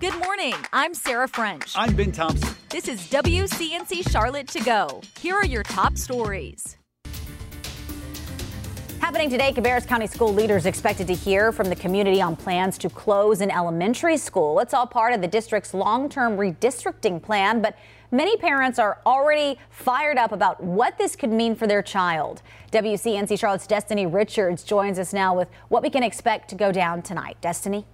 [0.00, 0.54] Good morning.
[0.72, 1.72] I'm Sarah French.
[1.74, 2.54] I'm Ben Thompson.
[2.68, 5.00] This is WCNC Charlotte to go.
[5.18, 6.76] Here are your top stories.
[9.00, 12.88] Happening today, Cabarrus County school leaders expected to hear from the community on plans to
[12.88, 14.60] close an elementary school.
[14.60, 17.76] It's all part of the district's long-term redistricting plan, but
[18.12, 22.40] many parents are already fired up about what this could mean for their child.
[22.70, 27.02] WCNC Charlotte's Destiny Richards joins us now with what we can expect to go down
[27.02, 27.36] tonight.
[27.40, 27.84] Destiny?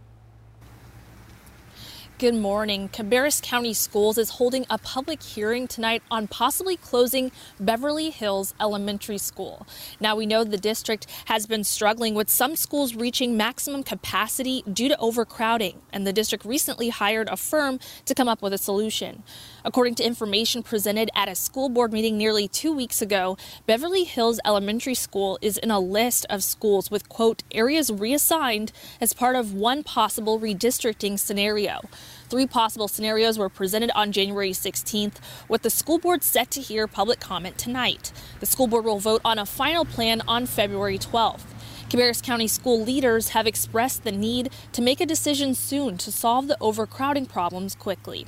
[2.17, 2.91] Good morning.
[2.91, 9.19] Cabarrus County Schools is holding a public hearing tonight on possibly closing Beverly Hills Elementary
[9.19, 9.67] School.
[9.99, 14.89] Now, we know the district has been struggling with some schools reaching maximum capacity due
[14.89, 19.25] to overcrowding, and the district recently hired a firm to come up with a solution.
[19.65, 24.39] According to information presented at a school board meeting nearly two weeks ago, Beverly Hills
[24.45, 28.71] Elementary School is in a list of schools with, quote, areas reassigned
[29.01, 31.81] as part of one possible redistricting scenario.
[32.29, 35.17] Three possible scenarios were presented on January 16th,
[35.49, 38.13] with the school board set to hear public comment tonight.
[38.41, 41.45] The school board will vote on a final plan on February 12th.
[41.89, 46.49] Cabarrus County school leaders have expressed the need to make a decision soon to solve
[46.49, 48.27] the overcrowding problems quickly.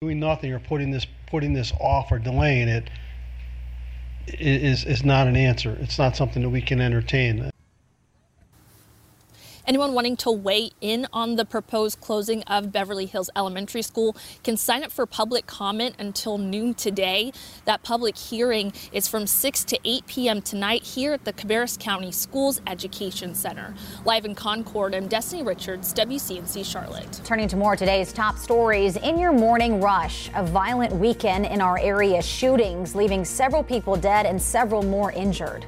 [0.00, 2.88] Doing nothing or putting this putting this off or delaying it
[4.26, 5.76] is is not an answer.
[5.80, 7.50] It's not something that we can entertain.
[9.66, 14.58] Anyone wanting to weigh in on the proposed closing of Beverly Hills Elementary School can
[14.58, 17.32] sign up for public comment until noon today.
[17.64, 20.42] That public hearing is from 6 to 8 p.m.
[20.42, 23.74] tonight here at the Cabarrus County Schools Education Center.
[24.04, 27.22] Live in Concord, I'm Destiny Richards, WCNC Charlotte.
[27.24, 30.28] Turning to more today's top stories in your morning rush.
[30.34, 35.64] A violent weekend in our area shootings, leaving several people dead and several more injured.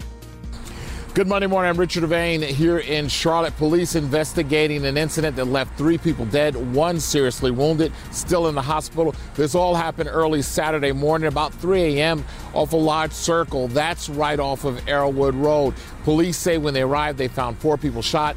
[1.16, 1.70] Good Monday morning.
[1.70, 3.56] I'm Richard Devane here in Charlotte.
[3.56, 8.60] Police investigating an incident that left three people dead, one seriously wounded, still in the
[8.60, 9.14] hospital.
[9.34, 12.22] This all happened early Saturday morning, about 3 a.m.,
[12.52, 13.66] off a large circle.
[13.68, 15.72] That's right off of Arrowwood Road.
[16.04, 18.36] Police say when they arrived, they found four people shot.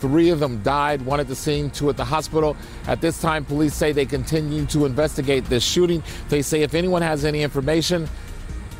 [0.00, 2.56] Three of them died, one at the scene, two at the hospital.
[2.88, 6.02] At this time, police say they continue to investigate this shooting.
[6.28, 8.08] They say if anyone has any information,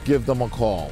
[0.05, 0.91] give them a call.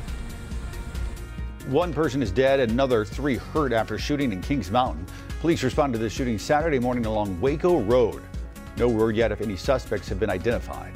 [1.69, 5.06] One person is dead, another three hurt after shooting in Kings Mountain.
[5.41, 8.22] Police responded to the shooting Saturday morning along Waco Road.
[8.76, 10.92] No word yet if any suspects have been identified.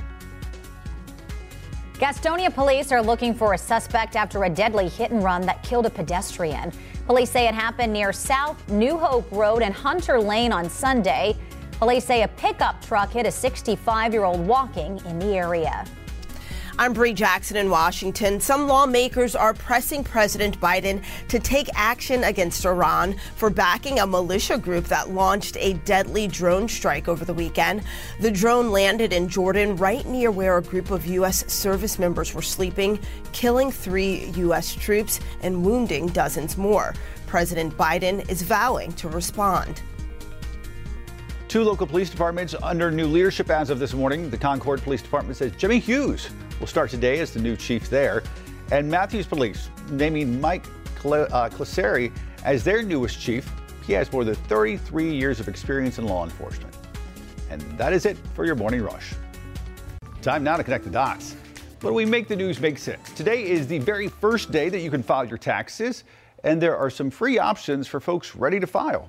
[1.94, 5.86] Gastonia police are looking for a suspect after a deadly hit and run that killed
[5.86, 6.70] a pedestrian.
[7.06, 11.34] Police say it happened near South New Hope Road and Hunter Lane on Sunday.
[11.72, 15.86] Police say a pickup truck hit a 65 year old walking in the area.
[16.80, 18.38] I'm Bree Jackson in Washington.
[18.38, 24.58] Some lawmakers are pressing President Biden to take action against Iran for backing a militia
[24.58, 27.82] group that launched a deadly drone strike over the weekend.
[28.20, 31.52] The drone landed in Jordan, right near where a group of U.S.
[31.52, 33.00] service members were sleeping,
[33.32, 34.72] killing three U.S.
[34.72, 36.94] troops and wounding dozens more.
[37.26, 39.82] President Biden is vowing to respond.
[41.48, 44.28] Two local police departments under new leadership as of this morning.
[44.28, 46.28] The Concord Police Department says Jimmy Hughes
[46.60, 48.22] will start today as the new chief there.
[48.70, 52.12] And Matthews Police naming Mike uh, Claseri
[52.44, 53.50] as their newest chief.
[53.86, 56.76] He has more than 33 years of experience in law enforcement.
[57.48, 59.14] And that is it for your morning rush.
[60.20, 61.34] Time now to connect the dots.
[61.80, 63.10] When we make the news make sense.
[63.12, 66.04] Today is the very first day that you can file your taxes,
[66.44, 69.08] and there are some free options for folks ready to file.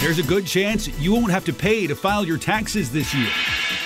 [0.00, 3.28] There's a good chance you won't have to pay to file your taxes this year.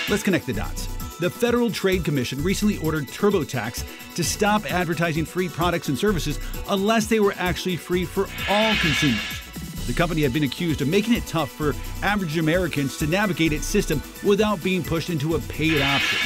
[0.07, 0.87] Let's connect the dots.
[1.17, 6.39] The Federal Trade Commission recently ordered TurboTax to stop advertising free products and services
[6.69, 9.41] unless they were actually free for all consumers.
[9.87, 13.65] The company had been accused of making it tough for average Americans to navigate its
[13.65, 16.19] system without being pushed into a paid option.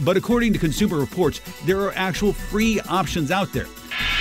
[0.00, 3.68] But according to Consumer Reports, there are actual free options out there.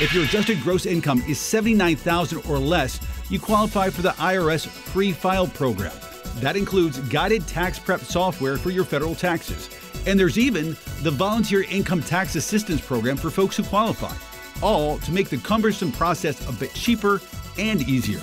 [0.01, 5.11] If your adjusted gross income is 79,000 or less, you qualify for the IRS Free
[5.11, 5.93] File Program.
[6.37, 9.69] That includes guided tax prep software for your federal taxes.
[10.05, 14.15] And there's even the Volunteer Income Tax Assistance Program for folks who qualify,
[14.61, 17.21] all to make the cumbersome process a bit cheaper
[17.57, 18.19] and easier.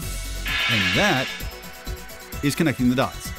[0.70, 1.28] And that
[2.42, 3.35] is connecting the dots.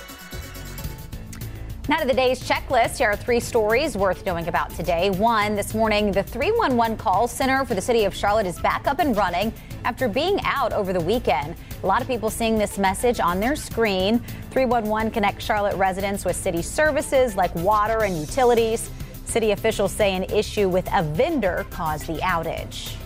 [1.89, 2.97] Now to the day's checklist.
[2.97, 5.09] Here are three stories worth knowing about today.
[5.09, 8.99] One, this morning, the 311 call center for the city of Charlotte is back up
[8.99, 9.53] and running
[9.85, 11.55] after being out over the weekend.
[11.83, 14.19] A lot of people seeing this message on their screen.
[14.51, 18.89] 311 connects Charlotte residents with city services like water and utilities.
[19.23, 22.97] City officials say an issue with a vendor caused the outage.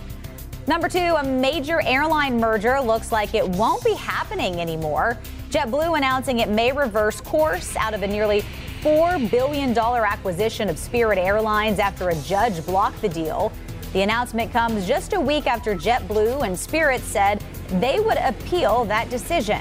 [0.66, 5.18] Number two, a major airline merger looks like it won't be happening anymore.
[5.50, 8.42] JetBlue announcing it may reverse course out of a nearly
[8.82, 13.52] $4 billion acquisition of Spirit Airlines after a judge blocked the deal.
[13.92, 17.40] The announcement comes just a week after JetBlue and Spirit said
[17.80, 19.60] they would appeal that decision.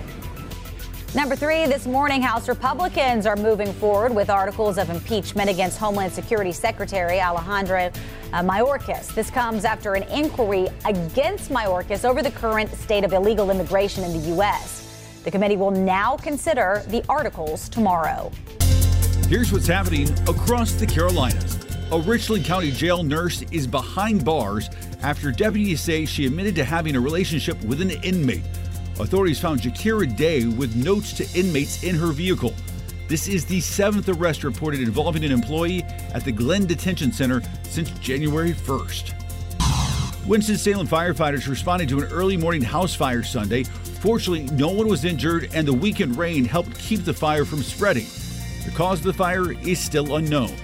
[1.14, 6.14] Number three, this morning, House Republicans are moving forward with articles of impeachment against Homeland
[6.14, 7.92] Security Secretary Alejandro
[8.34, 9.14] uh, Mayorkas.
[9.14, 14.14] This comes after an inquiry against Mayorkas over the current state of illegal immigration in
[14.14, 15.22] the U.S.
[15.24, 18.32] The committee will now consider the articles tomorrow.
[19.32, 21.58] Here's what's happening across the Carolinas.
[21.94, 24.70] A Richland County jail nurse is behind bars
[25.04, 28.44] after deputies say she admitted to having a relationship with an inmate.
[29.00, 32.54] Authorities found Jakira Day with notes to inmates in her vehicle.
[33.08, 35.84] This is the seventh arrest reported involving an employee
[36.14, 40.28] at the Glenn Detention Center since January 1st.
[40.28, 43.64] Winston-Salem firefighters responded to an early morning house fire Sunday.
[43.64, 48.08] Fortunately, no one was injured, and the weekend rain helped keep the fire from spreading.
[48.66, 50.56] The cause of the fire is still unknown.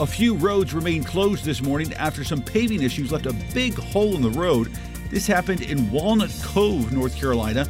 [0.00, 4.14] A few roads remain closed this morning after some paving issues left a big hole
[4.14, 4.70] in the road
[5.10, 7.66] this happened in Walnut Cove, North Carolina.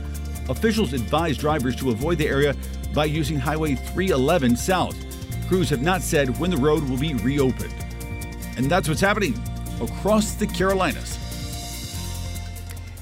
[0.49, 2.56] Officials advised drivers to avoid the area
[2.93, 4.97] by using Highway 311 south.
[5.47, 7.75] Crews have not said when the road will be reopened.
[8.56, 9.41] And that's what's happening
[9.81, 11.17] across the Carolinas.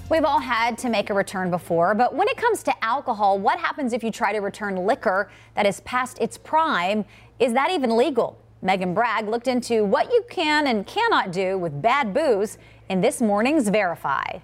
[0.08, 3.58] We've all had to make a return before, but when it comes to alcohol, what
[3.58, 7.04] happens if you try to return liquor that is past its prime?
[7.40, 8.38] Is that even legal?
[8.62, 12.56] Megan Bragg looked into what you can and cannot do with bad booze
[12.88, 14.38] in this morning's Verify.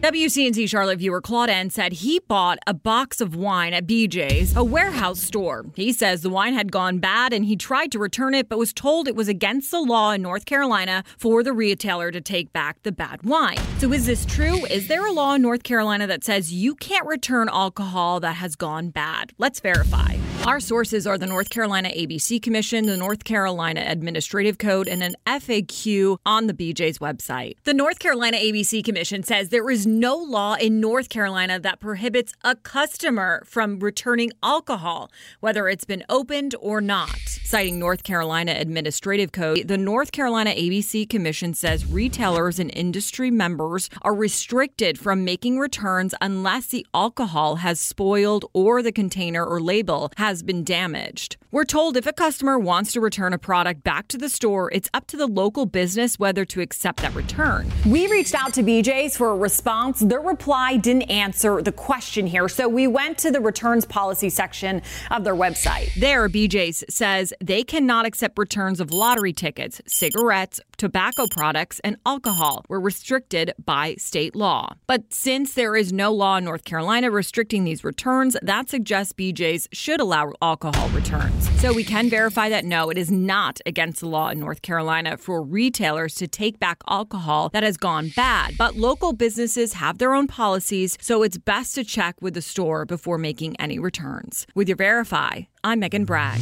[0.00, 4.64] WCNC Charlotte viewer Claude N said he bought a box of wine at BJ's, a
[4.64, 5.66] warehouse store.
[5.76, 8.72] He says the wine had gone bad and he tried to return it, but was
[8.72, 12.82] told it was against the law in North Carolina for the retailer to take back
[12.82, 13.58] the bad wine.
[13.76, 14.64] So is this true?
[14.64, 18.56] Is there a law in North Carolina that says you can't return alcohol that has
[18.56, 19.34] gone bad?
[19.36, 20.16] Let's verify.
[20.46, 25.14] Our sources are the North Carolina ABC Commission, the North Carolina Administrative Code, and an
[25.26, 27.56] FAQ on the BJ's website.
[27.64, 32.32] The North Carolina ABC Commission says there is no law in North Carolina that prohibits
[32.42, 35.10] a customer from returning alcohol,
[35.40, 37.39] whether it's been opened or not.
[37.50, 43.90] Citing North Carolina Administrative Code, the North Carolina ABC Commission says retailers and industry members
[44.02, 50.12] are restricted from making returns unless the alcohol has spoiled or the container or label
[50.16, 51.38] has been damaged.
[51.50, 54.88] We're told if a customer wants to return a product back to the store, it's
[54.94, 57.68] up to the local business whether to accept that return.
[57.84, 59.98] We reached out to BJ's for a response.
[59.98, 64.82] Their reply didn't answer the question here, so we went to the returns policy section
[65.10, 65.92] of their website.
[65.98, 72.64] There, BJ's says they cannot accept returns of lottery tickets, cigarettes, tobacco products, and alcohol.
[72.68, 74.74] We're restricted by state law.
[74.86, 79.68] But since there is no law in North Carolina restricting these returns, that suggests BJ's
[79.72, 81.48] should allow alcohol returns.
[81.60, 85.16] So we can verify that no, it is not against the law in North Carolina
[85.16, 88.56] for retailers to take back alcohol that has gone bad.
[88.58, 92.84] But local businesses have their own policies, so it's best to check with the store
[92.84, 94.46] before making any returns.
[94.54, 96.40] With your Verify, I'm Megan Bragg.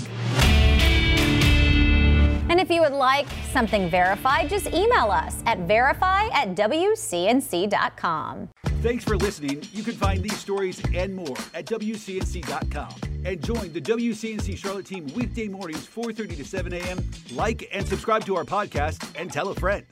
[2.68, 8.50] If you would like something verified, just email us at verify at WCNC.com.
[8.82, 9.62] Thanks for listening.
[9.72, 12.94] You can find these stories and more at WCNC.com.
[13.24, 17.02] And join the WCNC Charlotte team weekday mornings, 4.30 to 7 a.m.
[17.32, 19.86] Like and subscribe to our podcast and tell a friend.